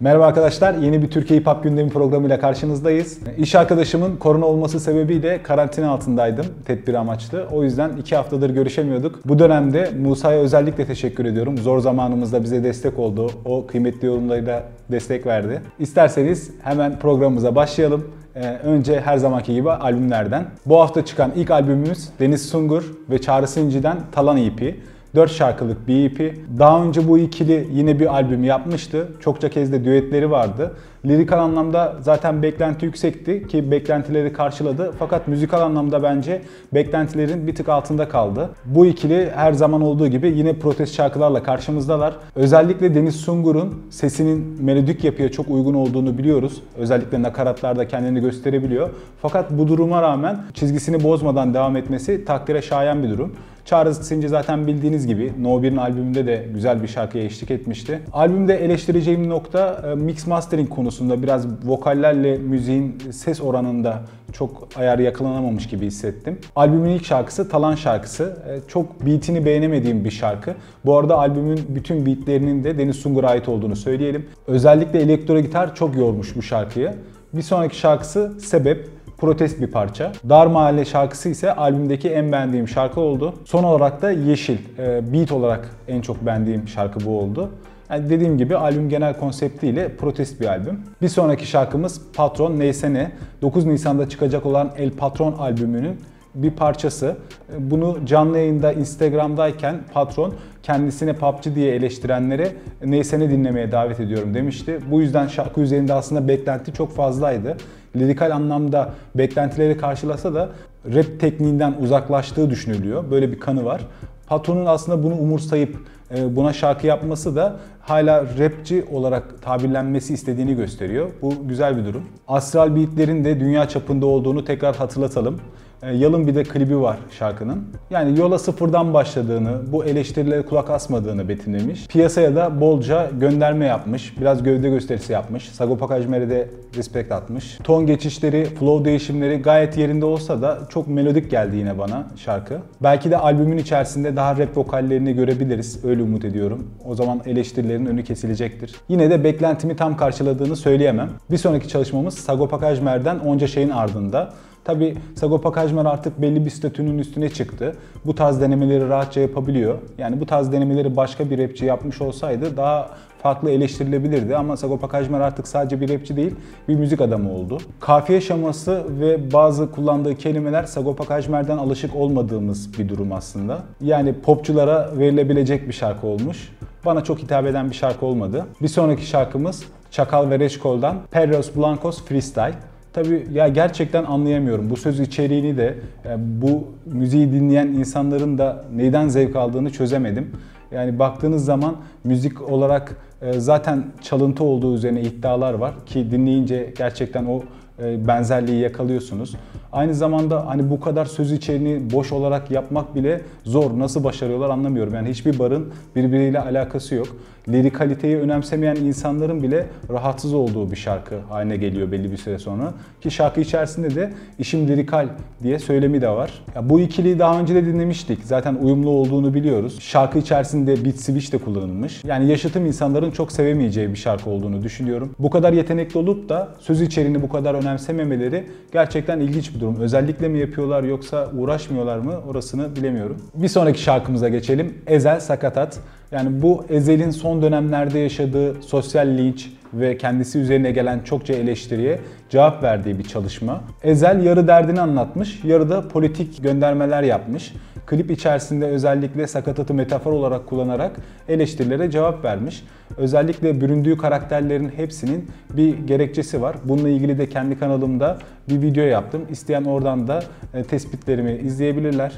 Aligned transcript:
Merhaba 0.00 0.26
arkadaşlar, 0.26 0.74
yeni 0.74 1.02
bir 1.02 1.10
Türkiye 1.10 1.40
Hip 1.40 1.46
Hop 1.46 1.62
gündemi 1.62 1.90
programıyla 1.90 2.40
karşınızdayız. 2.40 3.18
İş 3.38 3.54
arkadaşımın 3.54 4.16
korona 4.16 4.46
olması 4.46 4.80
sebebiyle 4.80 5.42
karantina 5.42 5.90
altındaydım 5.90 6.46
tedbir 6.64 6.94
amaçlı. 6.94 7.46
O 7.52 7.62
yüzden 7.62 7.90
iki 8.00 8.16
haftadır 8.16 8.50
görüşemiyorduk. 8.50 9.28
Bu 9.28 9.38
dönemde 9.38 9.90
Musa'ya 10.00 10.38
özellikle 10.38 10.86
teşekkür 10.86 11.24
ediyorum. 11.24 11.58
Zor 11.58 11.80
zamanımızda 11.80 12.42
bize 12.42 12.64
destek 12.64 12.98
oldu. 12.98 13.30
O 13.44 13.66
kıymetli 13.66 14.06
yorumlarıyla 14.06 14.62
destek 14.90 15.26
verdi. 15.26 15.62
İsterseniz 15.78 16.50
hemen 16.62 16.98
programımıza 16.98 17.54
başlayalım. 17.54 18.04
Ee, 18.36 18.40
önce 18.64 19.00
her 19.00 19.16
zamanki 19.16 19.54
gibi 19.54 19.70
albümlerden. 19.70 20.44
Bu 20.66 20.80
hafta 20.80 21.04
çıkan 21.04 21.32
ilk 21.36 21.50
albümümüz 21.50 22.08
Deniz 22.20 22.48
Sungur 22.48 22.92
ve 23.10 23.20
Çağrı 23.20 23.46
Sinci'den 23.48 23.98
Talan 24.12 24.36
EP. 24.36 24.74
4 25.14 25.32
şarkılık 25.32 25.88
bir 25.88 26.10
EP. 26.10 26.36
Daha 26.58 26.84
önce 26.84 27.08
bu 27.08 27.18
ikili 27.18 27.68
yine 27.72 28.00
bir 28.00 28.14
albüm 28.14 28.44
yapmıştı. 28.44 29.08
Çokça 29.20 29.48
kez 29.48 29.72
de 29.72 29.84
düetleri 29.84 30.30
vardı. 30.30 30.72
Lirikal 31.06 31.38
anlamda 31.38 31.96
zaten 32.00 32.42
beklenti 32.42 32.86
yüksekti 32.86 33.48
ki 33.48 33.70
beklentileri 33.70 34.32
karşıladı. 34.32 34.92
Fakat 34.98 35.28
müzikal 35.28 35.60
anlamda 35.60 36.02
bence 36.02 36.42
beklentilerin 36.74 37.46
bir 37.46 37.54
tık 37.54 37.68
altında 37.68 38.08
kaldı. 38.08 38.50
Bu 38.64 38.86
ikili 38.86 39.30
her 39.34 39.52
zaman 39.52 39.82
olduğu 39.82 40.08
gibi 40.08 40.28
yine 40.36 40.58
protest 40.58 40.94
şarkılarla 40.94 41.42
karşımızdalar. 41.42 42.14
Özellikle 42.36 42.94
Deniz 42.94 43.16
Sungur'un 43.16 43.82
sesinin 43.90 44.62
melodik 44.62 45.04
yapıya 45.04 45.30
çok 45.30 45.48
uygun 45.48 45.74
olduğunu 45.74 46.18
biliyoruz. 46.18 46.62
Özellikle 46.78 47.22
nakaratlarda 47.22 47.88
kendini 47.88 48.20
gösterebiliyor. 48.20 48.90
Fakat 49.22 49.50
bu 49.50 49.68
duruma 49.68 50.02
rağmen 50.02 50.38
çizgisini 50.54 51.04
bozmadan 51.04 51.54
devam 51.54 51.76
etmesi 51.76 52.24
takdire 52.24 52.62
şayan 52.62 53.02
bir 53.02 53.10
durum. 53.10 53.32
Çağrı 53.64 53.94
Sinci 53.94 54.28
zaten 54.28 54.66
bildiğiniz 54.66 55.06
gibi 55.06 55.32
No 55.40 55.48
1'in 55.48 55.76
albümünde 55.76 56.26
de 56.26 56.46
güzel 56.54 56.82
bir 56.82 56.88
şarkıya 56.88 57.24
eşlik 57.24 57.50
etmişti. 57.50 58.00
Albümde 58.12 58.64
eleştireceğim 58.64 59.28
nokta 59.28 59.82
e, 59.90 59.94
mix 59.94 60.26
mastering 60.26 60.68
konusunda 60.68 61.22
biraz 61.22 61.46
vokallerle 61.64 62.38
müziğin 62.38 62.98
ses 63.12 63.40
oranında 63.40 64.02
çok 64.32 64.68
ayar 64.76 64.98
yakalanamamış 64.98 65.68
gibi 65.68 65.86
hissettim. 65.86 66.38
Albümün 66.56 66.90
ilk 66.90 67.04
şarkısı 67.04 67.48
Talan 67.48 67.74
şarkısı. 67.74 68.36
E, 68.48 68.68
çok 68.68 69.06
beatini 69.06 69.44
beğenemediğim 69.44 70.04
bir 70.04 70.10
şarkı. 70.10 70.54
Bu 70.84 70.98
arada 70.98 71.18
albümün 71.18 71.60
bütün 71.68 72.06
beatlerinin 72.06 72.64
de 72.64 72.78
Deniz 72.78 72.96
Sungur'a 72.96 73.28
ait 73.28 73.48
olduğunu 73.48 73.76
söyleyelim. 73.76 74.26
Özellikle 74.46 74.98
elektro 75.00 75.40
gitar 75.40 75.74
çok 75.74 75.96
yormuş 75.96 76.36
bu 76.36 76.42
şarkıyı. 76.42 76.92
Bir 77.32 77.42
sonraki 77.42 77.76
şarkısı 77.76 78.32
Sebep 78.40 78.88
protest 79.18 79.60
bir 79.60 79.66
parça. 79.66 80.12
Dar 80.28 80.46
Mahalle 80.46 80.84
şarkısı 80.84 81.28
ise 81.28 81.54
albümdeki 81.54 82.08
en 82.08 82.32
beğendiğim 82.32 82.68
şarkı 82.68 83.00
oldu. 83.00 83.34
Son 83.44 83.64
olarak 83.64 84.02
da 84.02 84.10
Yeşil, 84.10 84.58
e, 84.78 85.12
beat 85.12 85.32
olarak 85.32 85.70
en 85.88 86.00
çok 86.00 86.26
beğendiğim 86.26 86.68
şarkı 86.68 87.06
bu 87.06 87.18
oldu. 87.20 87.50
Yani 87.90 88.10
dediğim 88.10 88.38
gibi 88.38 88.56
albüm 88.56 88.88
genel 88.88 89.18
konseptiyle 89.18 89.96
protest 89.96 90.40
bir 90.40 90.46
albüm. 90.46 90.80
Bir 91.02 91.08
sonraki 91.08 91.46
şarkımız 91.46 92.00
Patron 92.16 92.58
Neyse 92.58 92.94
Ne. 92.94 93.12
9 93.42 93.66
Nisan'da 93.66 94.08
çıkacak 94.08 94.46
olan 94.46 94.70
El 94.78 94.90
Patron 94.90 95.32
albümünün 95.32 96.00
bir 96.34 96.50
parçası. 96.50 97.16
Bunu 97.58 97.98
canlı 98.06 98.38
yayında 98.38 98.72
Instagram'dayken 98.72 99.76
patron 99.92 100.34
kendisine 100.62 101.12
PUBG 101.12 101.54
diye 101.54 101.74
eleştirenlere 101.74 102.52
neyse 102.84 103.20
ne 103.20 103.30
dinlemeye 103.30 103.72
davet 103.72 104.00
ediyorum 104.00 104.34
demişti. 104.34 104.78
Bu 104.90 105.00
yüzden 105.00 105.26
şarkı 105.26 105.60
üzerinde 105.60 105.94
aslında 105.94 106.28
beklenti 106.28 106.72
çok 106.72 106.92
fazlaydı. 106.92 107.56
Lirikal 107.96 108.30
anlamda 108.30 108.90
beklentileri 109.14 109.76
karşılasa 109.76 110.34
da 110.34 110.48
rap 110.94 111.20
tekniğinden 111.20 111.74
uzaklaştığı 111.80 112.50
düşünülüyor. 112.50 113.10
Böyle 113.10 113.32
bir 113.32 113.40
kanı 113.40 113.64
var. 113.64 113.80
Patronun 114.26 114.66
aslında 114.66 115.02
bunu 115.02 115.14
umursayıp 115.14 115.76
e, 116.16 116.36
buna 116.36 116.52
şarkı 116.52 116.86
yapması 116.86 117.36
da 117.36 117.56
hala 117.80 118.24
rapçi 118.38 118.84
olarak 118.92 119.42
tabirlenmesi 119.42 120.14
istediğini 120.14 120.56
gösteriyor. 120.56 121.10
Bu 121.22 121.48
güzel 121.48 121.76
bir 121.76 121.84
durum. 121.84 122.02
Astral 122.28 122.76
Beat'lerin 122.76 123.24
de 123.24 123.40
dünya 123.40 123.68
çapında 123.68 124.06
olduğunu 124.06 124.44
tekrar 124.44 124.76
hatırlatalım. 124.76 125.40
E, 125.82 125.92
yalın 125.92 126.26
bir 126.26 126.34
de 126.34 126.42
klibi 126.42 126.80
var 126.80 126.96
şarkının. 127.18 127.64
Yani 127.90 128.18
yola 128.18 128.38
sıfırdan 128.38 128.94
başladığını, 128.94 129.72
bu 129.72 129.84
eleştirilere 129.84 130.42
kulak 130.42 130.70
asmadığını 130.70 131.28
betimlemiş. 131.28 131.88
Piyasaya 131.88 132.36
da 132.36 132.60
bolca 132.60 133.10
gönderme 133.20 133.66
yapmış, 133.66 134.20
biraz 134.20 134.42
gövde 134.42 134.70
gösterisi 134.70 135.12
yapmış. 135.12 135.48
Sagopa 135.48 135.88
Kajmer'e 135.88 136.30
de 136.30 136.48
respekt 136.76 137.12
atmış. 137.12 137.58
Ton 137.64 137.86
geçişleri, 137.86 138.44
flow 138.44 138.84
değişimleri 138.84 139.36
gayet 139.42 139.78
yerinde 139.78 140.04
olsa 140.04 140.42
da 140.42 140.58
çok 140.68 140.88
melodik 140.88 141.30
geldi 141.30 141.56
yine 141.56 141.78
bana 141.78 142.06
şarkı. 142.16 142.58
Belki 142.82 143.10
de 143.10 143.16
albümün 143.16 143.58
içerisinde 143.58 144.16
daha 144.16 144.38
rap 144.38 144.56
vokallerini 144.56 145.14
görebiliriz. 145.14 145.84
Öyle 145.84 146.02
umut 146.02 146.24
ediyorum. 146.24 146.70
O 146.84 146.94
zaman 146.94 147.20
eleştirilerin 147.26 147.86
önü 147.86 148.04
kesilecektir. 148.04 148.74
Yine 148.88 149.10
de 149.10 149.24
beklentimi 149.24 149.76
tam 149.76 149.96
karşıladığını 149.96 150.56
söyleyemem. 150.56 151.10
Bir 151.30 151.38
sonraki 151.38 151.68
çalışmamız 151.68 152.14
Sagopa 152.14 152.60
Kajmer'den 152.60 153.18
Onca 153.18 153.46
Şeyin 153.46 153.70
Ardında. 153.70 154.32
Tabi 154.64 154.94
Sagopa 155.14 155.52
Kajmer 155.52 155.84
artık 155.84 156.22
belli 156.22 156.44
bir 156.44 156.50
statünün 156.50 156.98
üstüne 156.98 157.28
çıktı. 157.28 157.76
Bu 158.06 158.14
tarz 158.14 158.40
denemeleri 158.40 158.88
rahatça 158.88 159.20
yapabiliyor. 159.20 159.78
Yani 159.98 160.20
bu 160.20 160.26
tarz 160.26 160.52
denemeleri 160.52 160.96
başka 160.96 161.30
bir 161.30 161.38
rapçi 161.38 161.64
yapmış 161.64 162.00
olsaydı 162.00 162.56
daha 162.56 162.90
farklı 163.22 163.50
eleştirilebilirdi 163.50 164.36
ama 164.36 164.56
Sagopa 164.56 164.88
Kajmer 164.88 165.20
artık 165.20 165.48
sadece 165.48 165.80
bir 165.80 165.88
rapçi 165.88 166.16
değil, 166.16 166.34
bir 166.68 166.74
müzik 166.74 167.00
adamı 167.00 167.32
oldu. 167.32 167.58
Kafiye 167.80 168.20
şaması 168.20 168.84
ve 169.00 169.32
bazı 169.32 169.70
kullandığı 169.70 170.14
kelimeler 170.14 170.64
Sagopa 170.64 171.04
Kajmer'den 171.04 171.58
alışık 171.58 171.96
olmadığımız 171.96 172.78
bir 172.78 172.88
durum 172.88 173.12
aslında. 173.12 173.62
Yani 173.80 174.12
popçulara 174.12 174.90
verilebilecek 174.98 175.68
bir 175.68 175.72
şarkı 175.72 176.06
olmuş. 176.06 176.52
Bana 176.84 177.04
çok 177.04 177.18
hitap 177.18 177.46
eden 177.46 177.70
bir 177.70 177.76
şarkı 177.76 178.06
olmadı. 178.06 178.46
Bir 178.62 178.68
sonraki 178.68 179.06
şarkımız 179.06 179.64
Çakal 179.90 180.30
ve 180.30 180.38
Reçkol'dan 180.38 180.96
Perros 181.10 181.56
Blancos 181.56 182.04
Freestyle. 182.04 182.54
Tabii 182.94 183.26
ya 183.32 183.48
gerçekten 183.48 184.04
anlayamıyorum. 184.04 184.70
Bu 184.70 184.76
söz 184.76 185.00
içeriğini 185.00 185.56
de 185.56 185.74
e, 186.04 186.42
bu 186.42 186.64
müziği 186.86 187.32
dinleyen 187.32 187.66
insanların 187.66 188.38
da 188.38 188.64
neyden 188.74 189.08
zevk 189.08 189.36
aldığını 189.36 189.70
çözemedim. 189.70 190.30
Yani 190.72 190.98
baktığınız 190.98 191.44
zaman 191.44 191.76
müzik 192.04 192.50
olarak 192.50 192.96
e, 193.22 193.32
zaten 193.32 193.84
çalıntı 194.02 194.44
olduğu 194.44 194.74
üzerine 194.74 195.02
iddialar 195.02 195.54
var 195.54 195.74
ki 195.86 196.10
dinleyince 196.10 196.72
gerçekten 196.78 197.24
o 197.24 197.42
e, 197.82 198.06
benzerliği 198.06 198.60
yakalıyorsunuz. 198.60 199.36
Aynı 199.72 199.94
zamanda 199.94 200.46
hani 200.46 200.70
bu 200.70 200.80
kadar 200.80 201.04
söz 201.04 201.32
içeriğini 201.32 201.92
boş 201.92 202.12
olarak 202.12 202.50
yapmak 202.50 202.94
bile 202.94 203.20
zor. 203.44 203.78
Nasıl 203.78 204.04
başarıyorlar 204.04 204.50
anlamıyorum. 204.50 204.94
Yani 204.94 205.08
hiçbir 205.08 205.38
barın 205.38 205.72
birbiriyle 205.96 206.40
alakası 206.40 206.94
yok. 206.94 207.08
Lirikaliteyi 207.48 208.16
önemsemeyen 208.16 208.76
insanların 208.76 209.42
bile 209.42 209.66
rahatsız 209.90 210.34
olduğu 210.34 210.70
bir 210.70 210.76
şarkı 210.76 211.18
haline 211.28 211.56
geliyor 211.56 211.92
belli 211.92 212.12
bir 212.12 212.16
süre 212.16 212.38
sonra. 212.38 212.74
Ki 213.00 213.10
şarkı 213.10 213.40
içerisinde 213.40 213.94
de 213.94 214.12
işim 214.38 214.68
lirikal 214.68 215.08
diye 215.42 215.58
söylemi 215.58 216.00
de 216.00 216.08
var. 216.08 216.44
Ya 216.54 216.70
bu 216.70 216.80
ikiliyi 216.80 217.18
daha 217.18 217.40
önce 217.40 217.54
de 217.54 217.66
dinlemiştik. 217.66 218.18
Zaten 218.24 218.54
uyumlu 218.54 218.90
olduğunu 218.90 219.34
biliyoruz. 219.34 219.80
Şarkı 219.80 220.18
içerisinde 220.18 220.84
beat 220.84 220.96
switch 220.96 221.32
de 221.32 221.38
kullanılmış. 221.38 222.04
Yani 222.04 222.30
yaşıtım 222.30 222.66
insanların 222.66 223.10
çok 223.10 223.32
sevemeyeceği 223.32 223.90
bir 223.90 223.96
şarkı 223.96 224.30
olduğunu 224.30 224.62
düşünüyorum. 224.62 225.14
Bu 225.18 225.30
kadar 225.30 225.52
yetenekli 225.52 225.98
olup 225.98 226.28
da 226.28 226.48
söz 226.58 226.80
içeriğini 226.80 227.22
bu 227.22 227.28
kadar 227.28 227.54
önemsememeleri 227.54 228.46
gerçekten 228.72 229.20
ilginç 229.20 229.54
bir 229.54 229.60
durum. 229.60 229.80
Özellikle 229.80 230.28
mi 230.28 230.38
yapıyorlar 230.38 230.82
yoksa 230.82 231.30
uğraşmıyorlar 231.38 231.98
mı 231.98 232.20
orasını 232.28 232.76
bilemiyorum. 232.76 233.16
Bir 233.34 233.48
sonraki 233.48 233.82
şarkımıza 233.82 234.28
geçelim. 234.28 234.74
Ezel 234.86 235.20
Sakatat. 235.20 235.80
Yani 236.12 236.42
bu 236.42 236.64
Ezel'in 236.68 237.10
son 237.10 237.42
dönemlerde 237.42 237.98
yaşadığı 237.98 238.62
sosyal 238.62 239.06
linç 239.06 239.50
ve 239.74 239.98
kendisi 239.98 240.38
üzerine 240.38 240.70
gelen 240.70 241.00
çokça 241.00 241.34
eleştiriye 241.34 242.00
cevap 242.30 242.62
verdiği 242.62 242.98
bir 242.98 243.04
çalışma. 243.04 243.60
Ezel 243.82 244.24
yarı 244.24 244.48
derdini 244.48 244.80
anlatmış, 244.80 245.44
yarı 245.44 245.70
da 245.70 245.88
politik 245.88 246.42
göndermeler 246.42 247.02
yapmış. 247.02 247.52
Klip 247.86 248.10
içerisinde 248.10 248.66
özellikle 248.66 249.26
sakatatı 249.26 249.74
metafor 249.74 250.12
olarak 250.12 250.46
kullanarak 250.46 250.96
eleştirilere 251.28 251.90
cevap 251.90 252.24
vermiş. 252.24 252.64
Özellikle 252.96 253.60
büründüğü 253.60 253.96
karakterlerin 253.96 254.68
hepsinin 254.76 255.30
bir 255.50 255.78
gerekçesi 255.78 256.42
var. 256.42 256.56
Bununla 256.64 256.88
ilgili 256.88 257.18
de 257.18 257.28
kendi 257.28 257.58
kanalımda 257.58 258.18
bir 258.48 258.62
video 258.62 258.84
yaptım. 258.84 259.26
İsteyen 259.30 259.64
oradan 259.64 260.08
da 260.08 260.22
e, 260.54 260.62
tespitlerimi 260.62 261.32
izleyebilirler. 261.32 262.12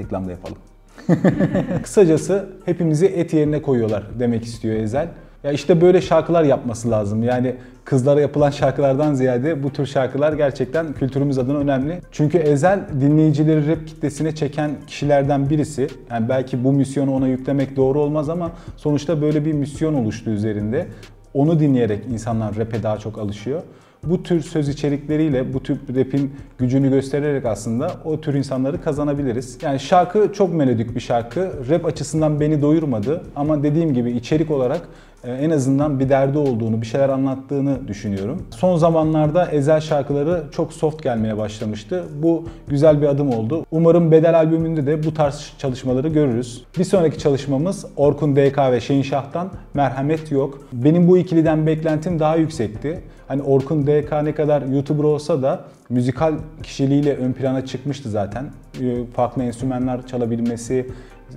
Reklam 0.00 0.26
da 0.26 0.30
yapalım. 0.30 0.65
Kısacası 1.82 2.46
hepimizi 2.64 3.06
et 3.06 3.32
yerine 3.32 3.62
koyuyorlar 3.62 4.02
demek 4.18 4.44
istiyor 4.44 4.76
Ezel. 4.76 5.08
Ya 5.44 5.52
işte 5.52 5.80
böyle 5.80 6.00
şarkılar 6.00 6.44
yapması 6.44 6.90
lazım. 6.90 7.22
Yani 7.22 7.54
kızlara 7.84 8.20
yapılan 8.20 8.50
şarkılardan 8.50 9.14
ziyade 9.14 9.62
bu 9.62 9.72
tür 9.72 9.86
şarkılar 9.86 10.32
gerçekten 10.32 10.92
kültürümüz 10.92 11.38
adına 11.38 11.58
önemli. 11.58 12.00
Çünkü 12.12 12.38
Ezel 12.38 12.80
dinleyicileri 13.00 13.68
rap 13.68 13.86
kitlesine 13.86 14.34
çeken 14.34 14.70
kişilerden 14.86 15.50
birisi. 15.50 15.88
Yani 16.10 16.28
belki 16.28 16.64
bu 16.64 16.72
misyonu 16.72 17.14
ona 17.14 17.28
yüklemek 17.28 17.76
doğru 17.76 18.00
olmaz 18.00 18.28
ama 18.28 18.52
sonuçta 18.76 19.22
böyle 19.22 19.44
bir 19.44 19.52
misyon 19.52 19.94
oluştu 19.94 20.30
üzerinde. 20.30 20.86
Onu 21.34 21.60
dinleyerek 21.60 22.04
insanlar 22.12 22.56
rap'e 22.56 22.82
daha 22.82 22.98
çok 22.98 23.18
alışıyor. 23.18 23.62
Bu 24.04 24.22
tür 24.22 24.42
söz 24.42 24.68
içerikleriyle, 24.68 25.54
bu 25.54 25.62
tür 25.62 25.78
rapin 25.96 26.32
gücünü 26.58 26.90
göstererek 26.90 27.46
aslında 27.46 27.90
o 28.04 28.20
tür 28.20 28.34
insanları 28.34 28.82
kazanabiliriz. 28.82 29.58
Yani 29.62 29.80
şarkı 29.80 30.32
çok 30.32 30.54
melodik 30.54 30.94
bir 30.94 31.00
şarkı. 31.00 31.52
Rap 31.70 31.84
açısından 31.84 32.40
beni 32.40 32.62
doyurmadı 32.62 33.22
ama 33.36 33.62
dediğim 33.62 33.94
gibi 33.94 34.10
içerik 34.10 34.50
olarak 34.50 34.88
en 35.24 35.50
azından 35.50 36.00
bir 36.00 36.08
derdi 36.08 36.38
olduğunu, 36.38 36.80
bir 36.80 36.86
şeyler 36.86 37.08
anlattığını 37.08 37.88
düşünüyorum. 37.88 38.46
Son 38.50 38.76
zamanlarda 38.76 39.50
Ezel 39.50 39.80
şarkıları 39.80 40.44
çok 40.52 40.72
soft 40.72 41.02
gelmeye 41.02 41.38
başlamıştı. 41.38 42.04
Bu 42.22 42.44
güzel 42.68 43.02
bir 43.02 43.06
adım 43.06 43.30
oldu. 43.30 43.66
Umarım 43.70 44.10
Bedel 44.10 44.38
albümünde 44.38 44.86
de 44.86 45.04
bu 45.04 45.14
tarz 45.14 45.52
çalışmaları 45.58 46.08
görürüz. 46.08 46.64
Bir 46.78 46.84
sonraki 46.84 47.18
çalışmamız 47.18 47.86
Orkun 47.96 48.36
DK 48.36 48.58
ve 48.58 48.80
Şehinşah'tan 48.80 49.50
Merhamet 49.74 50.32
Yok. 50.32 50.58
Benim 50.72 51.08
bu 51.08 51.18
ikiliden 51.18 51.66
beklentim 51.66 52.18
daha 52.18 52.36
yüksekti. 52.36 53.00
Hani 53.28 53.42
Orkun 53.42 53.86
DK 53.86 54.12
ne 54.22 54.34
kadar 54.34 54.62
YouTuber 54.62 55.04
olsa 55.04 55.42
da 55.42 55.64
müzikal 55.88 56.34
kişiliğiyle 56.62 57.16
ön 57.16 57.32
plana 57.32 57.66
çıkmıştı 57.66 58.10
zaten. 58.10 58.44
E, 58.80 59.04
farklı 59.16 59.42
enstrümanlar 59.42 60.06
çalabilmesi, 60.06 60.86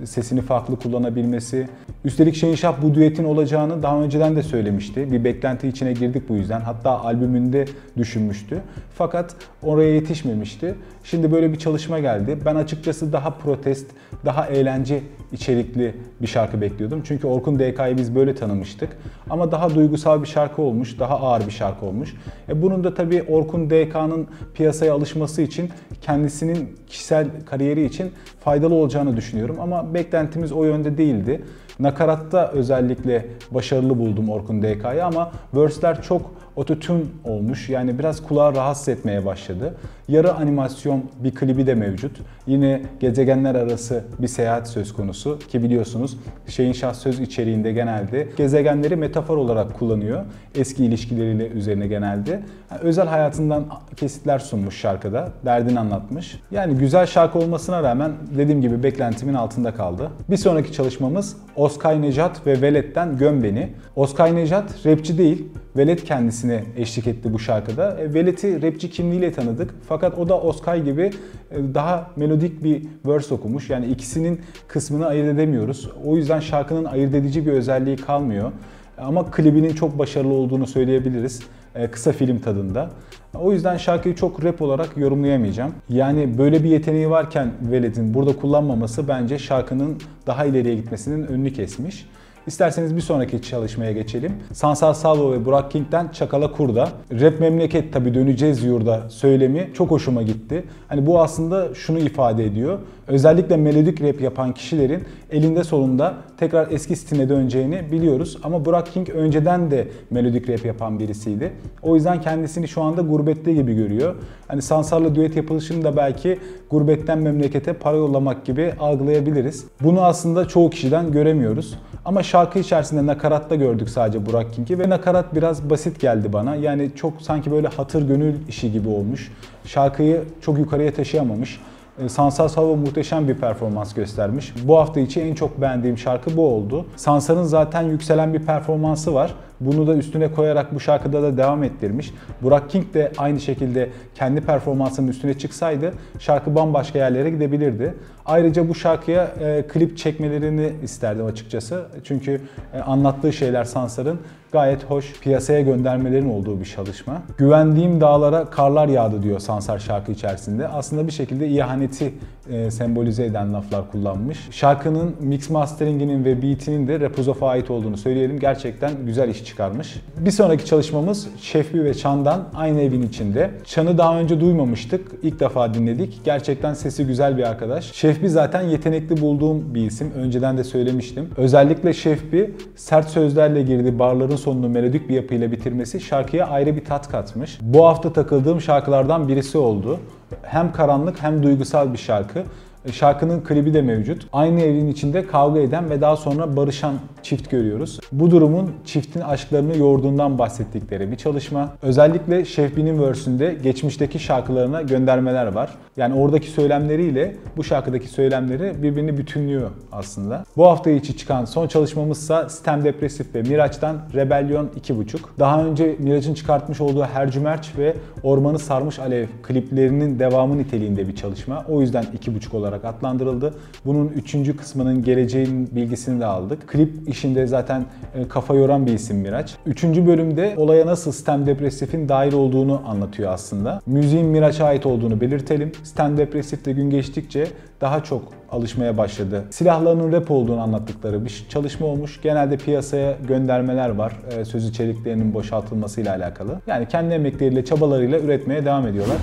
sesini 0.04 0.42
farklı 0.42 0.76
kullanabilmesi. 0.76 1.68
Üstelik 2.04 2.34
Şehinşah 2.34 2.82
bu 2.82 2.94
düetin 2.94 3.24
olacağını 3.24 3.82
daha 3.82 4.02
önceden 4.02 4.36
de 4.36 4.42
söylemişti. 4.42 5.12
Bir 5.12 5.24
beklenti 5.24 5.68
içine 5.68 5.92
girdik 5.92 6.28
bu 6.28 6.34
yüzden. 6.34 6.60
Hatta 6.60 7.00
albümünde 7.00 7.64
düşünmüştü. 7.96 8.60
Fakat 8.94 9.36
oraya 9.62 9.94
yetişmemişti. 9.94 10.74
Şimdi 11.04 11.32
böyle 11.32 11.52
bir 11.52 11.58
çalışma 11.58 11.98
geldi. 11.98 12.38
Ben 12.44 12.54
açıkçası 12.54 13.12
daha 13.12 13.30
protest, 13.30 13.86
daha 14.24 14.46
eğlence 14.46 15.00
içerikli 15.32 15.94
bir 16.22 16.26
şarkı 16.26 16.60
bekliyordum. 16.60 17.02
Çünkü 17.04 17.26
Orkun 17.26 17.58
DK'yı 17.58 17.96
biz 17.96 18.14
böyle 18.14 18.34
tanımıştık. 18.34 18.88
Ama 19.30 19.52
daha 19.52 19.74
duygusal 19.74 20.22
bir 20.22 20.28
şarkı 20.28 20.62
olmuş, 20.62 20.98
daha 20.98 21.20
ağır 21.20 21.46
bir 21.46 21.52
şarkı 21.52 21.86
olmuş. 21.86 22.14
E 22.48 22.62
bunun 22.62 22.84
da 22.84 22.94
tabii 22.94 23.22
Orkun 23.22 23.70
DK'nın 23.70 24.26
piyasaya 24.54 24.94
alışması 24.94 25.42
için, 25.42 25.70
kendisinin 26.00 26.76
kişisel 26.86 27.26
kariyeri 27.46 27.84
için 27.84 28.12
faydalı 28.40 28.74
olacağını 28.74 29.16
düşünüyorum. 29.16 29.56
Ama 29.60 29.94
beklentimiz 29.94 30.52
o 30.52 30.64
yönde 30.64 30.98
değildi. 30.98 31.44
Nakaratta 31.78 32.50
özellikle 32.52 33.26
başarılı 33.50 33.98
buldum 33.98 34.28
Orkun 34.28 34.62
DK'yı 34.62 35.04
ama 35.04 35.32
verse'ler 35.54 36.02
çok 36.02 36.30
ototune 36.60 37.02
olmuş. 37.24 37.68
Yani 37.68 37.98
biraz 37.98 38.22
kulağı 38.22 38.54
rahatsız 38.54 38.88
etmeye 38.88 39.26
başladı. 39.26 39.74
Yarı 40.08 40.34
animasyon 40.34 41.04
bir 41.24 41.34
klibi 41.34 41.66
de 41.66 41.74
mevcut. 41.74 42.20
Yine 42.46 42.82
gezegenler 43.00 43.54
arası 43.54 44.04
bir 44.18 44.28
seyahat 44.28 44.68
söz 44.68 44.92
konusu 44.92 45.38
ki 45.38 45.62
biliyorsunuz 45.62 46.18
şeyin 46.46 46.72
şah 46.72 46.94
söz 46.94 47.20
içeriğinde 47.20 47.72
genelde 47.72 48.28
gezegenleri 48.36 48.96
metafor 48.96 49.36
olarak 49.36 49.78
kullanıyor. 49.78 50.24
Eski 50.54 50.84
ilişkileriyle 50.84 51.48
üzerine 51.48 51.86
genelde. 51.86 52.30
Yani 52.70 52.80
özel 52.80 53.06
hayatından 53.06 53.64
kesitler 53.96 54.38
sunmuş 54.38 54.76
şarkıda. 54.76 55.28
Derdini 55.44 55.80
anlatmış. 55.80 56.40
Yani 56.50 56.74
güzel 56.74 57.06
şarkı 57.06 57.38
olmasına 57.38 57.82
rağmen 57.82 58.12
dediğim 58.38 58.60
gibi 58.60 58.82
beklentimin 58.82 59.34
altında 59.34 59.74
kaldı. 59.74 60.10
Bir 60.30 60.36
sonraki 60.36 60.72
çalışmamız 60.72 61.36
Oskay 61.56 62.02
Nejat 62.02 62.46
ve 62.46 62.62
Velet'ten 62.62 63.18
Göm 63.18 63.42
Beni. 63.42 63.68
Oskay 63.96 64.34
Nejat 64.34 64.86
rapçi 64.86 65.18
değil, 65.18 65.48
Velet 65.76 66.04
kendisine 66.50 66.82
eşlik 66.82 67.06
etti 67.06 67.32
bu 67.32 67.38
şarkıda. 67.38 68.00
E, 68.00 68.14
Velet'i 68.14 68.62
rapçi 68.62 68.90
kimliğiyle 68.90 69.32
tanıdık. 69.32 69.74
Fakat 69.88 70.18
o 70.18 70.28
da 70.28 70.40
Oskay 70.40 70.84
gibi 70.84 71.10
e, 71.50 71.74
daha 71.74 72.10
melodik 72.16 72.64
bir 72.64 72.82
verse 73.06 73.34
okumuş. 73.34 73.70
Yani 73.70 73.86
ikisinin 73.86 74.40
kısmını 74.68 75.06
ayırt 75.06 75.34
edemiyoruz. 75.34 75.90
O 76.04 76.16
yüzden 76.16 76.40
şarkının 76.40 76.84
ayırt 76.84 77.14
edici 77.14 77.46
bir 77.46 77.52
özelliği 77.52 77.96
kalmıyor. 77.96 78.52
Ama 78.98 79.30
klibinin 79.30 79.74
çok 79.74 79.98
başarılı 79.98 80.32
olduğunu 80.32 80.66
söyleyebiliriz. 80.66 81.40
E, 81.74 81.90
kısa 81.90 82.12
film 82.12 82.38
tadında. 82.38 82.90
O 83.34 83.52
yüzden 83.52 83.76
şarkıyı 83.76 84.14
çok 84.14 84.44
rap 84.44 84.62
olarak 84.62 84.96
yorumlayamayacağım. 84.96 85.74
Yani 85.88 86.38
böyle 86.38 86.64
bir 86.64 86.68
yeteneği 86.68 87.10
varken 87.10 87.52
Veled'in 87.62 88.14
burada 88.14 88.36
kullanmaması 88.36 89.08
bence 89.08 89.38
şarkının 89.38 89.98
daha 90.26 90.44
ileriye 90.44 90.74
gitmesinin 90.74 91.26
önünü 91.26 91.52
kesmiş. 91.52 92.06
İsterseniz 92.46 92.96
bir 92.96 93.00
sonraki 93.00 93.42
çalışmaya 93.42 93.92
geçelim. 93.92 94.32
Sansar 94.52 94.94
Salvo 94.94 95.32
ve 95.32 95.44
Burak 95.44 95.70
King'den 95.70 96.08
Çakala 96.08 96.52
Kurda. 96.52 96.88
Rap 97.20 97.40
memleket 97.40 97.92
tabi 97.92 98.14
döneceğiz 98.14 98.64
yurda 98.64 99.10
söylemi 99.10 99.70
çok 99.74 99.90
hoşuma 99.90 100.22
gitti. 100.22 100.64
Hani 100.88 101.06
bu 101.06 101.20
aslında 101.20 101.74
şunu 101.74 101.98
ifade 101.98 102.44
ediyor. 102.44 102.78
Özellikle 103.06 103.56
melodik 103.56 104.02
rap 104.02 104.20
yapan 104.20 104.54
kişilerin 104.54 105.04
elinde 105.32 105.64
solunda 105.64 106.14
tekrar 106.36 106.70
eski 106.70 106.96
stiline 106.96 107.28
döneceğini 107.28 107.92
biliyoruz. 107.92 108.38
Ama 108.42 108.64
Burak 108.64 108.86
King 108.86 109.10
önceden 109.10 109.70
de 109.70 109.88
melodik 110.10 110.48
rap 110.48 110.64
yapan 110.64 110.98
birisiydi. 110.98 111.52
O 111.82 111.94
yüzden 111.94 112.20
kendisini 112.20 112.68
şu 112.68 112.82
anda 112.82 113.02
gurbette 113.02 113.52
gibi 113.52 113.74
görüyor. 113.74 114.14
Hani 114.48 114.62
Sansar'la 114.62 115.14
düet 115.14 115.36
yapılışını 115.36 115.84
da 115.84 115.96
belki 115.96 116.38
gurbetten 116.70 117.18
memlekete 117.18 117.72
para 117.72 117.96
yollamak 117.96 118.44
gibi 118.44 118.72
algılayabiliriz. 118.80 119.64
Bunu 119.82 120.02
aslında 120.02 120.48
çoğu 120.48 120.70
kişiden 120.70 121.12
göremiyoruz. 121.12 121.78
Ama 122.04 122.22
şarkı 122.22 122.58
içerisinde 122.58 123.06
nakaratta 123.06 123.54
gördük 123.54 123.88
sadece 123.88 124.26
Burak 124.26 124.52
King'i 124.52 124.78
ve 124.78 124.88
nakarat 124.88 125.34
biraz 125.34 125.70
basit 125.70 126.00
geldi 126.00 126.32
bana. 126.32 126.54
Yani 126.56 126.90
çok 126.96 127.22
sanki 127.22 127.50
böyle 127.50 127.68
hatır 127.68 128.08
gönül 128.08 128.34
işi 128.48 128.72
gibi 128.72 128.88
olmuş. 128.88 129.32
Şarkıyı 129.64 130.22
çok 130.40 130.58
yukarıya 130.58 130.94
taşıyamamış. 130.94 131.60
E, 132.04 132.08
Sansar 132.08 132.48
Salvo 132.48 132.76
muhteşem 132.76 133.28
bir 133.28 133.34
performans 133.34 133.94
göstermiş. 133.94 134.54
Bu 134.64 134.78
hafta 134.78 135.00
içi 135.00 135.20
en 135.20 135.34
çok 135.34 135.60
beğendiğim 135.60 135.98
şarkı 135.98 136.36
bu 136.36 136.46
oldu. 136.46 136.86
Sansar'ın 136.96 137.44
zaten 137.44 137.82
yükselen 137.82 138.34
bir 138.34 138.38
performansı 138.38 139.14
var. 139.14 139.34
Bunu 139.60 139.86
da 139.86 139.94
üstüne 139.94 140.32
koyarak 140.32 140.74
bu 140.74 140.80
şarkıda 140.80 141.22
da 141.22 141.36
devam 141.36 141.62
ettirmiş. 141.62 142.14
Burak 142.42 142.70
King 142.70 142.94
de 142.94 143.12
aynı 143.18 143.40
şekilde 143.40 143.90
kendi 144.14 144.40
performansının 144.40 145.08
üstüne 145.08 145.38
çıksaydı 145.38 145.92
şarkı 146.18 146.54
bambaşka 146.54 146.98
yerlere 146.98 147.30
gidebilirdi. 147.30 147.94
Ayrıca 148.26 148.68
bu 148.68 148.74
şarkıya 148.74 149.24
e, 149.40 149.64
klip 149.68 149.98
çekmelerini 149.98 150.72
isterdim 150.82 151.26
açıkçası. 151.26 151.84
Çünkü 152.04 152.40
e, 152.74 152.80
anlattığı 152.80 153.32
şeyler 153.32 153.64
Sansar'ın 153.64 154.20
gayet 154.52 154.84
hoş 154.84 155.20
piyasaya 155.20 155.60
göndermelerin 155.60 156.30
olduğu 156.30 156.60
bir 156.60 156.64
çalışma. 156.64 157.22
Güvendiğim 157.38 158.00
dağlara 158.00 158.44
karlar 158.44 158.88
yağdı 158.88 159.22
diyor 159.22 159.38
Sansar 159.38 159.78
şarkı 159.78 160.12
içerisinde. 160.12 160.68
Aslında 160.68 161.06
bir 161.06 161.12
şekilde 161.12 161.48
ihaneti 161.48 162.12
e, 162.52 162.70
sembolize 162.70 163.24
eden 163.24 163.52
laflar 163.52 163.90
kullanmış. 163.90 164.48
Şarkının 164.50 165.16
mix 165.20 165.50
masteringinin 165.50 166.24
ve 166.24 166.42
beatinin 166.42 166.88
de 166.88 167.00
Rapuzof'a 167.00 167.48
ait 167.48 167.70
olduğunu 167.70 167.96
söyleyelim. 167.96 168.38
Gerçekten 168.38 168.92
güzel 169.06 169.28
iş 169.28 169.44
çıkarmış. 169.44 170.00
Bir 170.18 170.30
sonraki 170.30 170.66
çalışmamız 170.66 171.28
Şefbi 171.40 171.84
ve 171.84 171.94
Çan'dan 171.94 172.48
aynı 172.54 172.80
evin 172.80 173.02
içinde. 173.02 173.50
Çan'ı 173.64 173.98
daha 173.98 174.20
önce 174.20 174.40
duymamıştık. 174.40 175.12
İlk 175.22 175.40
defa 175.40 175.74
dinledik. 175.74 176.20
Gerçekten 176.24 176.74
sesi 176.74 177.06
güzel 177.06 177.38
bir 177.38 177.42
arkadaş. 177.42 177.92
Şefbi 177.92 178.28
zaten 178.28 178.62
yetenekli 178.62 179.20
bulduğum 179.20 179.74
bir 179.74 179.86
isim. 179.86 180.12
Önceden 180.16 180.58
de 180.58 180.64
söylemiştim. 180.64 181.28
Özellikle 181.36 181.92
Şefbi 181.92 182.54
sert 182.76 183.08
sözlerle 183.08 183.62
girdi 183.62 183.98
barların 183.98 184.36
sonunu 184.40 184.68
melodik 184.68 185.08
bir 185.08 185.14
yapıyla 185.14 185.52
bitirmesi 185.52 186.00
şarkıya 186.00 186.46
ayrı 186.46 186.76
bir 186.76 186.84
tat 186.84 187.08
katmış. 187.08 187.58
Bu 187.62 187.86
hafta 187.86 188.12
takıldığım 188.12 188.60
şarkılardan 188.60 189.28
birisi 189.28 189.58
oldu. 189.58 190.00
Hem 190.42 190.72
karanlık 190.72 191.22
hem 191.22 191.42
duygusal 191.42 191.92
bir 191.92 191.98
şarkı. 191.98 192.44
E, 192.84 192.92
şarkının 192.92 193.40
klibi 193.40 193.74
de 193.74 193.82
mevcut. 193.82 194.26
Aynı 194.32 194.60
evin 194.60 194.88
içinde 194.88 195.26
kavga 195.26 195.60
eden 195.60 195.90
ve 195.90 196.00
daha 196.00 196.16
sonra 196.16 196.56
barışan 196.56 196.94
çift 197.22 197.50
görüyoruz. 197.50 198.00
Bu 198.12 198.30
durumun 198.30 198.70
çiftin 198.84 199.20
aşklarını 199.20 199.76
yoğurduğundan 199.76 200.38
bahsettikleri 200.38 201.10
bir 201.10 201.16
çalışma. 201.16 201.72
Özellikle 201.82 202.44
Şefbi'nin 202.44 203.02
versünde 203.02 203.56
geçmişteki 203.62 204.18
şarkılarına 204.18 204.82
göndermeler 204.82 205.46
var. 205.46 205.70
Yani 205.96 206.14
oradaki 206.14 206.50
söylemleriyle 206.50 207.36
bu 207.56 207.64
şarkıdaki 207.64 208.08
söylemleri 208.08 208.82
birbirini 208.82 209.18
bütünlüyor 209.18 209.70
aslında. 209.92 210.44
Bu 210.56 210.66
hafta 210.66 210.90
içi 210.90 211.16
çıkan 211.16 211.44
son 211.44 211.68
çalışmamızsa 211.68 212.48
Stem 212.48 212.84
Depresif 212.84 213.34
ve 213.34 213.42
Miraç'tan 213.42 213.96
Rebellion 214.14 214.70
2.5. 214.80 215.18
Daha 215.38 215.64
önce 215.64 215.96
Miraç'ın 215.98 216.34
çıkartmış 216.34 216.80
olduğu 216.80 217.04
Hercümerç 217.04 217.72
ve 217.78 217.94
Ormanı 218.22 218.58
Sarmış 218.58 218.98
Alev 218.98 219.26
kliplerinin 219.42 220.18
devamı 220.18 220.58
niteliğinde 220.58 221.08
bir 221.08 221.16
çalışma. 221.16 221.64
O 221.68 221.80
yüzden 221.80 222.04
2.5 222.04 222.56
olarak 222.56 222.69
adlandırıldı. 222.76 223.54
Bunun 223.86 224.08
üçüncü 224.08 224.56
kısmının 224.56 225.04
geleceğin 225.04 225.68
bilgisini 225.72 226.20
de 226.20 226.26
aldık. 226.26 226.68
Klip 226.68 227.08
işinde 227.08 227.46
zaten 227.46 227.84
e, 228.14 228.28
kafa 228.28 228.54
yoran 228.54 228.86
bir 228.86 228.92
isim 228.92 229.16
Miraç. 229.16 229.54
Üçüncü 229.66 230.06
bölümde 230.06 230.54
olaya 230.56 230.86
nasıl 230.86 231.12
Stem 231.12 231.46
Depresif'in 231.46 232.08
dahil 232.08 232.32
olduğunu 232.32 232.82
anlatıyor 232.86 233.32
aslında. 233.32 233.80
Müziğin 233.86 234.26
Miraç'a 234.26 234.64
ait 234.64 234.86
olduğunu 234.86 235.20
belirtelim. 235.20 235.72
Stem 235.82 236.16
Depresif 236.16 236.64
de 236.64 236.72
gün 236.72 236.90
geçtikçe 236.90 237.46
daha 237.80 238.04
çok 238.04 238.22
alışmaya 238.50 238.98
başladı. 238.98 239.44
Silahlarının 239.50 240.12
rap 240.12 240.30
olduğunu 240.30 240.60
anlattıkları 240.60 241.24
bir 241.24 241.46
çalışma 241.48 241.86
olmuş. 241.86 242.20
Genelde 242.22 242.56
piyasaya 242.56 243.16
göndermeler 243.28 243.90
var. 243.90 244.12
E, 244.38 244.44
söz 244.44 244.68
içeriklerinin 244.68 245.34
boşaltılmasıyla 245.34 246.16
alakalı. 246.16 246.60
Yani 246.66 246.88
kendi 246.88 247.14
emekleriyle, 247.14 247.64
çabalarıyla 247.64 248.18
üretmeye 248.18 248.64
devam 248.64 248.86
ediyorlar. 248.86 249.16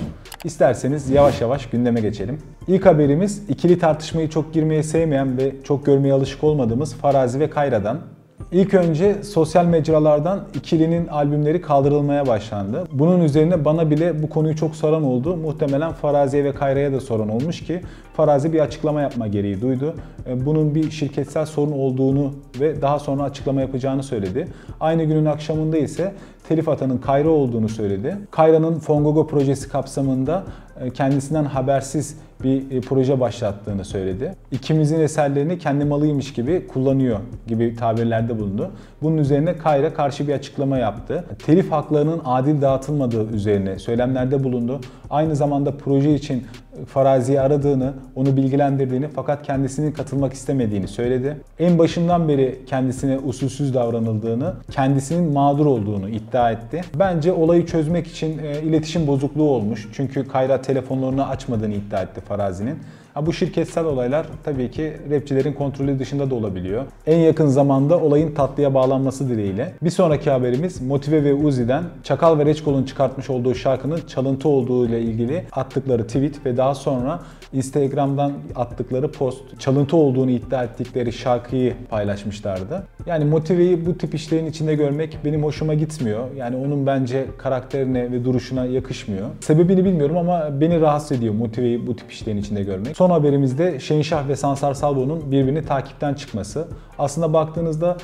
İsterseniz 0.44 1.10
yavaş 1.10 1.40
yavaş 1.40 1.66
gündeme 1.66 2.00
geçelim. 2.00 2.38
İlk 2.68 2.86
haberimiz 2.86 3.42
ikili 3.48 3.78
tartışmayı 3.78 4.30
çok 4.30 4.54
girmeye 4.54 4.82
sevmeyen 4.82 5.38
ve 5.38 5.52
çok 5.64 5.86
görmeye 5.86 6.12
alışık 6.12 6.44
olmadığımız 6.44 6.94
Farazi 6.94 7.40
ve 7.40 7.50
Kayra'dan. 7.50 8.00
İlk 8.52 8.74
önce 8.74 9.22
sosyal 9.24 9.64
mecralardan 9.64 10.44
ikilinin 10.54 11.06
albümleri 11.06 11.60
kaldırılmaya 11.60 12.26
başlandı. 12.26 12.84
Bunun 12.92 13.20
üzerine 13.20 13.64
bana 13.64 13.90
bile 13.90 14.22
bu 14.22 14.28
konuyu 14.28 14.56
çok 14.56 14.76
soran 14.76 15.02
oldu. 15.02 15.36
Muhtemelen 15.36 15.92
Farazi'ye 15.92 16.44
ve 16.44 16.54
Kayra'ya 16.54 16.92
da 16.92 17.00
soran 17.00 17.28
olmuş 17.28 17.64
ki 17.64 17.82
Farazi 18.16 18.52
bir 18.52 18.60
açıklama 18.60 19.00
yapma 19.00 19.26
gereği 19.26 19.60
duydu. 19.60 19.94
E, 20.26 20.46
bunun 20.46 20.74
bir 20.74 20.90
şirketsel 20.90 21.46
sorun 21.46 21.72
olduğunu 21.72 22.34
ve 22.60 22.82
daha 22.82 22.98
sonra 22.98 23.22
açıklama 23.22 23.60
yapacağını 23.60 24.02
söyledi. 24.02 24.48
Aynı 24.80 25.04
günün 25.04 25.24
akşamında 25.24 25.78
ise 25.78 26.14
telif 26.48 26.68
atanın 26.68 26.98
Kayra 26.98 27.28
olduğunu 27.28 27.68
söyledi. 27.68 28.16
Kayra'nın 28.30 28.78
Fongogo 28.78 29.26
projesi 29.26 29.68
kapsamında 29.68 30.44
e, 30.80 30.90
kendisinden 30.90 31.44
habersiz 31.44 32.16
bir 32.42 32.70
e, 32.70 32.80
proje 32.80 33.20
başlattığını 33.20 33.84
söyledi. 33.84 34.34
İkimizin 34.50 35.00
eserlerini 35.00 35.58
kendi 35.58 35.84
malıymış 35.84 36.32
gibi 36.32 36.66
kullanıyor 36.66 37.18
gibi 37.46 37.76
tabirlerde 37.76 38.38
bulundu. 38.38 38.70
Bunun 39.02 39.16
üzerine 39.16 39.58
Kayra 39.58 39.94
karşı 39.94 40.28
bir 40.28 40.32
açıklama 40.32 40.78
yaptı. 40.78 41.24
Telif 41.46 41.72
haklarının 41.72 42.20
adil 42.24 42.62
dağıtılmadığı 42.62 43.30
üzerine 43.30 43.78
söylemlerde 43.78 44.44
bulundu. 44.44 44.80
Aynı 45.10 45.36
zamanda 45.36 45.76
proje 45.76 46.14
için 46.14 46.44
Farazi'yi 46.86 47.40
aradığını, 47.40 47.92
onu 48.16 48.36
bilgilendirdiğini 48.36 49.08
fakat 49.14 49.42
kendisinin 49.42 49.92
katılmak 49.92 50.32
istemediğini 50.32 50.88
söyledi. 50.88 51.36
En 51.58 51.78
başından 51.78 52.28
beri 52.28 52.58
kendisine 52.66 53.18
usulsüz 53.18 53.74
davranıldığını, 53.74 54.52
kendisinin 54.70 55.32
mağdur 55.32 55.66
olduğunu 55.66 56.08
iddia 56.08 56.50
etti. 56.50 56.80
Bence 56.94 57.32
olayı 57.32 57.66
çözmek 57.66 58.06
için 58.06 58.38
e, 58.38 58.62
iletişim 58.62 59.06
bozukluğu 59.06 59.50
olmuş. 59.50 59.88
Çünkü 59.92 60.28
Kayra 60.28 60.62
telefonlarını 60.62 61.28
açmadığını 61.28 61.74
iddia 61.74 62.02
etti 62.02 62.20
Farazi'nin. 62.28 62.78
Ha, 63.18 63.26
bu 63.26 63.32
şirketsel 63.32 63.84
olaylar 63.84 64.26
tabii 64.44 64.70
ki 64.70 64.92
rapçilerin 65.10 65.52
kontrolü 65.52 65.98
dışında 65.98 66.30
da 66.30 66.34
olabiliyor. 66.34 66.84
En 67.06 67.18
yakın 67.18 67.46
zamanda 67.46 68.00
olayın 68.00 68.34
tatlıya 68.34 68.74
bağlanması 68.74 69.28
dileğiyle. 69.28 69.74
Bir 69.82 69.90
sonraki 69.90 70.30
haberimiz 70.30 70.82
Motive 70.82 71.24
ve 71.24 71.34
Uzi'den 71.34 71.84
Çakal 72.04 72.38
ve 72.38 72.46
Reçkol'un 72.46 72.84
çıkartmış 72.84 73.30
olduğu 73.30 73.54
şarkının 73.54 74.00
çalıntı 74.06 74.48
olduğu 74.48 74.86
ile 74.86 75.00
ilgili 75.00 75.44
attıkları 75.52 76.06
tweet 76.06 76.46
ve 76.46 76.56
daha 76.56 76.74
sonra 76.74 77.20
Instagram'dan 77.52 78.32
attıkları 78.54 79.12
post 79.12 79.60
çalıntı 79.60 79.96
olduğunu 79.96 80.30
iddia 80.30 80.64
ettikleri 80.64 81.12
şarkıyı 81.12 81.74
paylaşmışlardı. 81.90 82.86
Yani 83.06 83.24
Motive'yi 83.24 83.86
bu 83.86 83.98
tip 83.98 84.14
işlerin 84.14 84.46
içinde 84.46 84.74
görmek 84.74 85.18
benim 85.24 85.44
hoşuma 85.44 85.74
gitmiyor. 85.74 86.24
Yani 86.36 86.56
onun 86.56 86.86
bence 86.86 87.26
karakterine 87.38 88.12
ve 88.12 88.24
duruşuna 88.24 88.66
yakışmıyor. 88.66 89.28
Sebebini 89.40 89.84
bilmiyorum 89.84 90.16
ama 90.16 90.60
beni 90.60 90.80
rahatsız 90.80 91.18
ediyor 91.18 91.34
Motive'yi 91.34 91.86
bu 91.86 91.96
tip 91.96 92.12
işlerin 92.12 92.36
içinde 92.36 92.62
görmek. 92.62 92.96
Son 92.96 93.07
haberimizde 93.10 93.80
Şehinşah 93.80 94.28
ve 94.28 94.36
Sansar 94.36 94.74
Salvo'nun 94.74 95.32
birbirini 95.32 95.64
takipten 95.66 96.14
çıkması. 96.14 96.68
Aslında 96.98 97.32
baktığınızda 97.32 97.96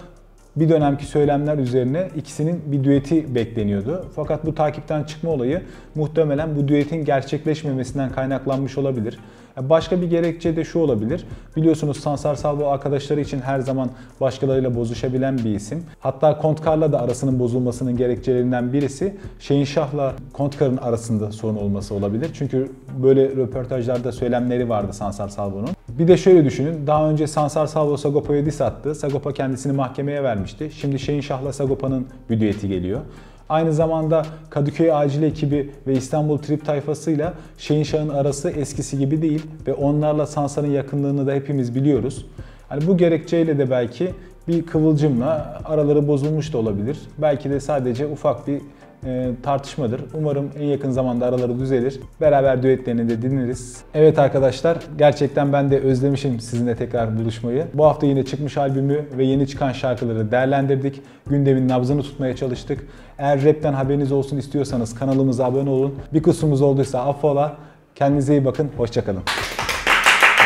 bir 0.56 0.68
dönemki 0.68 1.06
söylemler 1.06 1.58
üzerine 1.58 2.08
ikisinin 2.16 2.62
bir 2.66 2.84
düeti 2.84 3.34
bekleniyordu. 3.34 4.06
Fakat 4.16 4.46
bu 4.46 4.54
takipten 4.54 5.04
çıkma 5.04 5.30
olayı 5.30 5.62
muhtemelen 5.94 6.56
bu 6.56 6.68
düetin 6.68 7.04
gerçekleşmemesinden 7.04 8.12
kaynaklanmış 8.12 8.78
olabilir. 8.78 9.18
Başka 9.60 10.00
bir 10.00 10.10
gerekçe 10.10 10.56
de 10.56 10.64
şu 10.64 10.78
olabilir. 10.78 11.26
Biliyorsunuz 11.56 11.96
Sansar 11.96 12.34
Salvo 12.34 12.66
arkadaşları 12.66 13.20
için 13.20 13.40
her 13.40 13.60
zaman 13.60 13.90
başkalarıyla 14.20 14.74
bozuşabilen 14.74 15.38
bir 15.38 15.54
isim. 15.54 15.84
Hatta 16.00 16.38
Kontkar'la 16.38 16.92
da 16.92 17.00
arasının 17.00 17.38
bozulmasının 17.38 17.96
gerekçelerinden 17.96 18.72
birisi 18.72 19.16
Şehinşah'la 19.38 20.12
Kontkar'ın 20.32 20.76
arasında 20.76 21.32
sorun 21.32 21.56
olması 21.56 21.94
olabilir. 21.94 22.30
Çünkü 22.34 22.72
böyle 23.02 23.28
röportajlarda 23.28 24.12
söylemleri 24.12 24.68
vardı 24.68 24.92
Sansar 24.92 25.28
Salvo'nun. 25.28 25.73
Bir 25.88 26.08
de 26.08 26.16
şöyle 26.16 26.44
düşünün. 26.44 26.86
Daha 26.86 27.10
önce 27.10 27.26
Sansar 27.26 27.66
Salvo 27.66 27.96
Sagopa'ya 27.96 28.46
diss 28.46 28.60
attı. 28.60 28.94
Sagopa 28.94 29.32
kendisini 29.32 29.72
mahkemeye 29.72 30.22
vermişti. 30.22 30.70
Şimdi 30.74 30.98
Şehinşah'la 30.98 31.52
Sagopa'nın 31.52 32.06
bir 32.30 32.40
düeti 32.40 32.68
geliyor. 32.68 33.00
Aynı 33.48 33.72
zamanda 33.72 34.22
Kadıköy 34.50 34.92
Acil 34.92 35.22
ekibi 35.22 35.70
ve 35.86 35.92
İstanbul 35.92 36.38
Trip 36.38 36.66
tayfasıyla 36.66 37.34
Şehinşah'ın 37.58 38.08
arası 38.08 38.50
eskisi 38.50 38.98
gibi 38.98 39.22
değil 39.22 39.46
ve 39.66 39.74
onlarla 39.74 40.26
Sansar'ın 40.26 40.70
yakınlığını 40.70 41.26
da 41.26 41.32
hepimiz 41.32 41.74
biliyoruz. 41.74 42.26
Hani 42.68 42.86
bu 42.86 42.96
gerekçeyle 42.96 43.58
de 43.58 43.70
belki 43.70 44.10
bir 44.48 44.66
kıvılcımla 44.66 45.62
araları 45.64 46.08
bozulmuş 46.08 46.52
da 46.52 46.58
olabilir. 46.58 46.98
Belki 47.18 47.50
de 47.50 47.60
sadece 47.60 48.06
ufak 48.06 48.46
bir 48.46 48.60
e, 49.06 49.30
tartışmadır. 49.42 50.00
Umarım 50.14 50.50
en 50.58 50.64
yakın 50.64 50.90
zamanda 50.90 51.26
araları 51.26 51.58
düzelir. 51.58 52.00
Beraber 52.20 52.62
düetlerini 52.62 53.08
de 53.08 53.22
dinleriz. 53.22 53.82
Evet 53.94 54.18
arkadaşlar 54.18 54.78
gerçekten 54.98 55.52
ben 55.52 55.70
de 55.70 55.80
özlemişim 55.80 56.40
sizinle 56.40 56.76
tekrar 56.76 57.18
buluşmayı. 57.18 57.66
Bu 57.74 57.84
hafta 57.84 58.06
yine 58.06 58.24
çıkmış 58.24 58.58
albümü 58.58 59.04
ve 59.18 59.24
yeni 59.24 59.46
çıkan 59.46 59.72
şarkıları 59.72 60.30
değerlendirdik. 60.30 61.02
Gündemin 61.26 61.68
nabzını 61.68 62.02
tutmaya 62.02 62.36
çalıştık. 62.36 62.86
Eğer 63.18 63.44
rapten 63.44 63.72
haberiniz 63.72 64.12
olsun 64.12 64.36
istiyorsanız 64.36 64.94
kanalımıza 64.94 65.44
abone 65.44 65.70
olun. 65.70 65.94
Bir 66.12 66.22
kusurumuz 66.22 66.62
olduysa 66.62 67.00
affola. 67.00 67.56
Kendinize 67.94 68.32
iyi 68.32 68.44
bakın. 68.44 68.70
Hoşçakalın. 68.76 69.22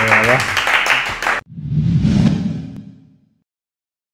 Eyvallah. 0.02 0.67